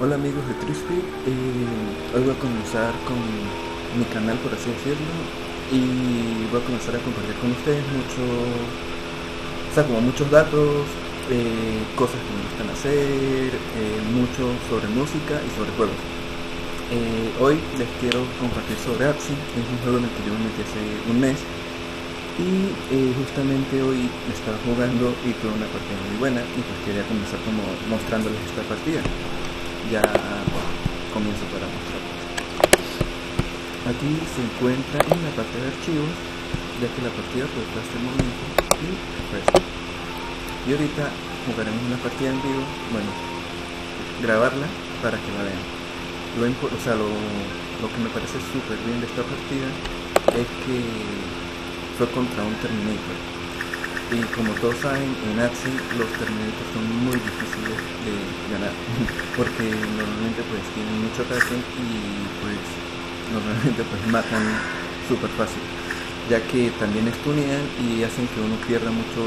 [0.00, 3.14] Hola amigos de Crispy, eh, hoy voy a comenzar con
[3.94, 5.14] mi canal por así decirlo
[5.70, 10.82] y voy a comenzar a compartir con ustedes mucho, o sea como muchos datos,
[11.30, 16.00] eh, cosas que me gustan hacer, eh, mucho sobre música y sobre juegos.
[16.90, 20.42] Eh, hoy les quiero compartir sobre Axie, es un juego en el que yo me
[20.42, 21.38] metí hace un mes
[22.42, 27.38] y justamente hoy estaba jugando y tuve una partida muy buena y pues quería comenzar
[27.46, 29.06] como mostrándoles esta partida.
[29.90, 30.02] Ya
[31.12, 32.24] comienzo para mostrarles.
[33.84, 36.14] Aquí se encuentra en la parte de archivos,
[36.80, 38.44] ya que la partida fue hasta el momento
[38.80, 38.96] y
[39.30, 39.44] pues
[40.66, 41.04] y ahorita
[41.44, 43.12] jugaremos una partida en vivo, bueno,
[44.22, 44.66] grabarla
[45.02, 45.64] para que la vean.
[46.40, 47.12] Lo, o sea, lo,
[47.84, 49.68] lo que me parece súper bien de esta partida
[50.32, 50.80] es que
[52.00, 53.43] fue contra un Terminator.
[54.12, 58.14] Y como todos saben, en Axie los Terminators son muy difíciles de
[58.52, 58.74] ganar,
[59.36, 59.64] porque
[59.96, 61.88] normalmente pues tienen mucho ataque y
[62.44, 62.60] pues
[63.32, 64.44] normalmente pues matan
[65.08, 65.62] súper fácil,
[66.28, 69.24] ya que también estunean y hacen que uno pierda mucho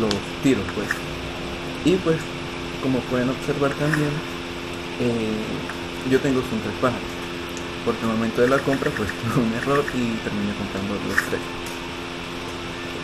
[0.00, 0.88] los tiros pues.
[1.84, 2.16] Y pues
[2.82, 4.10] como pueden observar también,
[4.98, 5.44] eh,
[6.10, 7.12] yo tengo son tres pájaros,
[7.84, 11.44] porque al momento de la compra pues tuve un error y terminé comprando los tres.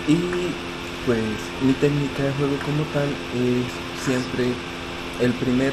[0.08, 0.71] Y
[1.06, 1.20] pues
[1.62, 3.66] mi técnica de juego como tal es
[4.04, 4.52] siempre
[5.20, 5.72] el primer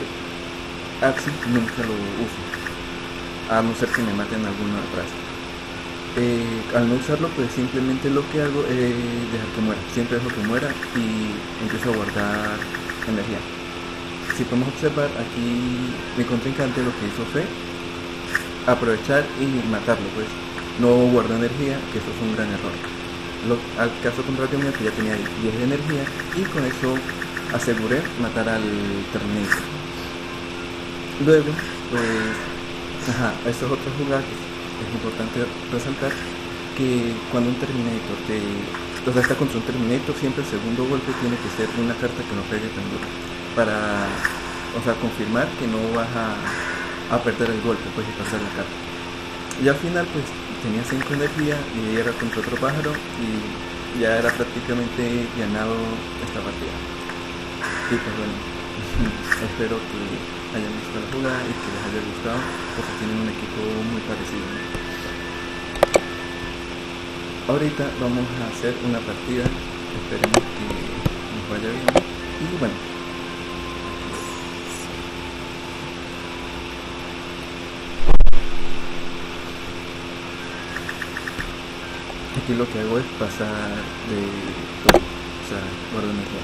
[1.01, 2.41] axis nunca lo uso.
[3.49, 5.09] A no ser que me maten alguno atrás.
[6.17, 8.93] Eh, al no usarlo pues simplemente lo que hago es
[9.31, 9.81] dejar que muera.
[9.93, 12.57] Siempre dejo que muera y empiezo a guardar
[13.07, 13.39] energía.
[14.37, 17.43] Si podemos observar aquí mi contrincante lo que hizo fue
[18.67, 20.27] aprovechar y matarlo pues.
[20.79, 22.99] No guardó energía, que eso es un gran error
[23.77, 26.03] al caso contrario mío que ya tenía 10 de energía
[26.35, 26.99] y con eso
[27.53, 28.63] aseguré matar al
[29.11, 29.63] Terminator.
[31.19, 31.51] Luego,
[31.89, 32.39] pues,
[33.07, 36.11] ajá, estos otros jugadas es importante resaltar
[36.75, 38.39] que cuando un Terminator te,
[39.09, 42.23] o sea, está contra un Terminator, siempre el segundo golpe tiene que ser una carta
[42.23, 43.07] que no pegue tan duro
[43.55, 44.07] para,
[44.77, 48.49] o sea, confirmar que no vas a, a perder el golpe, pues y pasar la
[48.49, 48.77] carta.
[49.61, 50.25] Y al final, pues,
[50.63, 55.75] tenía 5 energía y era contra otro pájaro y ya era prácticamente ganado
[56.23, 56.75] esta partida.
[57.89, 58.35] Y pues bueno,
[59.47, 59.99] espero que
[60.53, 62.39] hayan visto la jugada y que les haya gustado
[62.75, 63.59] porque tienen un equipo
[63.91, 64.47] muy parecido.
[67.47, 71.87] Ahorita vamos a hacer una partida, esperemos que nos vaya bien.
[71.97, 72.98] Y bueno,
[82.49, 83.77] aquí lo que hago es pasar
[84.09, 84.25] de
[84.81, 84.97] todo,
[85.93, 86.41] o.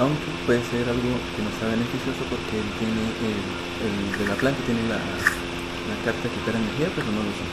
[0.00, 3.40] Aunque puede ser algo que no sea beneficioso porque él tiene el,
[4.20, 7.48] de la planta tiene la, la carta de quitar energía, pero no lo usa.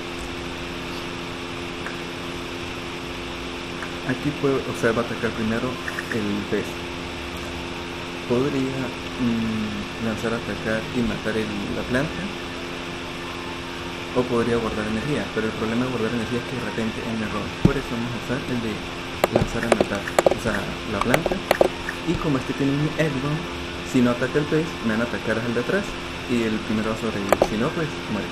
[4.12, 5.72] Aquí puedo, o sea, va a atacar primero
[6.12, 6.68] el pez.
[8.28, 8.84] Podría
[9.24, 11.48] mmm, lanzar a atacar y matar el,
[11.80, 12.39] la planta
[14.16, 17.14] o podría guardar energía, pero el problema de guardar energía es que de repente hay
[17.14, 17.46] un error.
[17.64, 18.74] Por eso vamos a usar el de
[19.34, 20.58] lanzar a matar, o sea,
[20.92, 21.36] la planta.
[22.08, 23.38] Y como este tiene un Edgon,
[23.92, 25.86] si no ataca el pez, me van a atacar al de atrás
[26.30, 27.38] y el primero va a sobrevivir.
[27.50, 28.30] Si no, pues muere.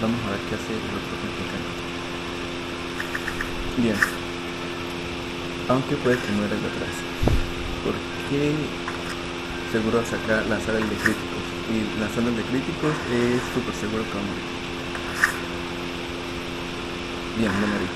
[0.00, 1.68] Vamos a ver qué hace el otro complicado.
[3.76, 3.96] Bien.
[5.68, 6.96] Aunque puede que muera el de atrás.
[7.84, 8.52] Porque
[9.72, 11.31] seguro va a sacar, lanzar el de críticos.
[11.72, 14.44] Lanzando el de críticos es súper seguro que va a morir.
[17.38, 17.88] Bien, no morí.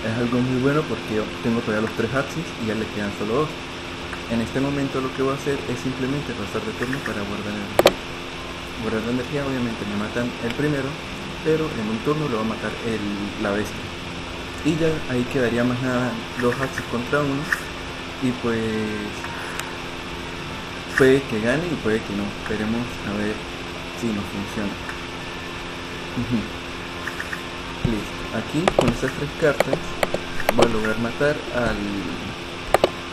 [0.00, 3.44] Es algo muy bueno porque tengo todavía los tres axis y ya le quedan solo
[3.44, 3.50] dos.
[4.32, 7.52] En este momento lo que voy a hacer es simplemente pasar de turno para guardar
[7.52, 7.92] energía.
[8.80, 10.88] Guardar la energía obviamente me matan el primero,
[11.44, 13.02] pero en un turno lo va a matar el,
[13.44, 13.84] la bestia.
[14.64, 16.10] Y ya ahí quedaría más nada
[16.40, 17.44] dos axis contra uno.
[18.24, 18.56] Y pues
[20.96, 22.24] puede que gane y puede que no.
[22.42, 23.34] Esperemos a ver
[24.00, 24.72] si nos funciona.
[27.84, 28.16] Listo.
[28.36, 29.78] Aquí con estas tres cartas
[30.54, 31.76] voy a lograr matar al,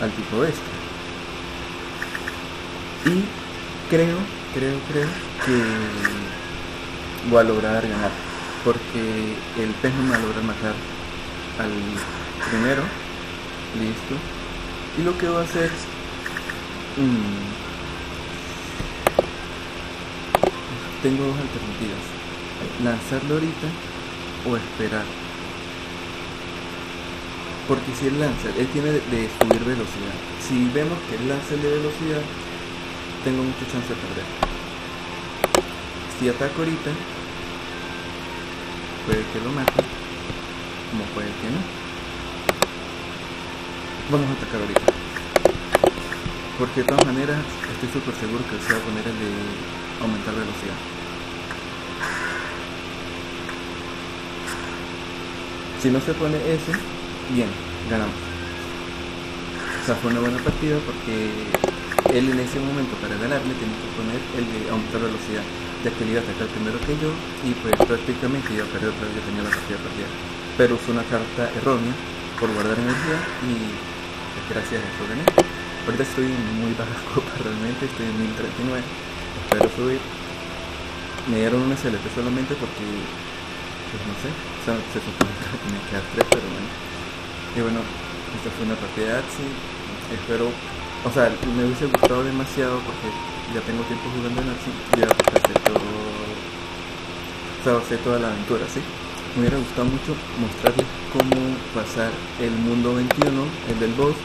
[0.02, 0.62] al tipo este.
[3.06, 3.26] Y
[3.90, 4.18] creo,
[4.54, 5.10] creo, creo
[5.46, 8.12] que voy a lograr ganar.
[8.64, 10.76] Porque el pez no me va a lograr matar
[11.60, 11.72] al
[12.50, 12.84] primero.
[13.74, 14.16] Listo.
[14.98, 15.70] Y lo que voy a hacer.
[16.96, 17.63] Mmm,
[21.04, 22.04] tengo dos alternativas.
[22.82, 23.68] Lanzarlo ahorita
[24.48, 25.04] o esperar.
[27.68, 30.16] Porque si él lanza, él tiene de, subir velocidad.
[30.40, 32.24] Si vemos que él lanza de velocidad,
[33.24, 34.28] tengo mucha chance de perder.
[36.20, 36.92] Si ataco ahorita,
[39.06, 39.84] puede que lo mate,
[40.92, 41.62] como puede que no.
[44.12, 44.88] Vamos a atacar ahorita.
[46.60, 47.40] Porque de todas maneras
[47.76, 49.32] estoy súper seguro que se va a poner el de
[50.02, 50.93] aumentar velocidad.
[55.82, 56.72] Si no se pone ese,
[57.36, 57.50] bien,
[57.90, 58.16] ganamos.
[59.84, 61.28] O sea, fue una buena partida porque
[62.16, 65.44] él en ese momento para ganarme tenía que poner el de aumentar velocidad,
[65.84, 67.12] ya que él iba a atacar primero que yo
[67.44, 70.10] y pues prácticamente iba a otra vez, yo tenía la partida perdida.
[70.56, 71.92] Pero usó una carta errónea
[72.40, 73.76] por guardar energía y
[74.40, 75.28] pues, gracias a eso gané.
[75.84, 78.80] Ahorita estoy en muy baja copa realmente, estoy en 1039,
[79.52, 80.23] espero subir.
[81.30, 85.82] Me dieron un SLP solamente porque, pues no sé, o sea, se supone que tenía
[85.88, 86.70] que dar 3, pero bueno.
[87.56, 87.80] Y bueno,
[88.36, 89.48] esta fue una partida de Axie,
[90.12, 90.52] espero
[91.04, 93.12] o sea, me hubiese gustado demasiado porque
[93.54, 98.32] ya tengo tiempo jugando en Axie y ya pasé todo, o sea, pasé toda la
[98.32, 98.80] aventura, ¿sí?
[99.36, 101.36] Me hubiera gustado mucho mostrarles cómo
[101.76, 104.16] pasar el mundo 21, el del boss,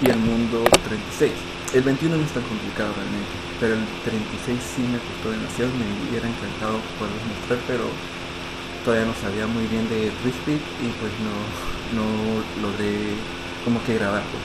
[0.00, 1.32] y el mundo 36.
[1.74, 3.28] El 21 no es tan complicado realmente,
[3.60, 7.84] pero el 36 sí me costó demasiado, me hubiera encantado poderlos mostrar, pero
[8.84, 11.36] todavía no sabía muy bien de Twisted y pues no,
[11.92, 13.12] no logré
[13.64, 14.24] como que grabar.
[14.32, 14.42] Pues.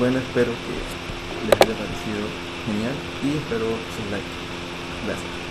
[0.00, 0.74] Bueno, espero que
[1.46, 2.26] les haya parecido
[2.66, 4.26] genial y espero su like.
[5.06, 5.41] Gracias.